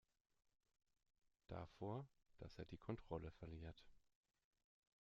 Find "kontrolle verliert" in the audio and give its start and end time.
2.79-3.85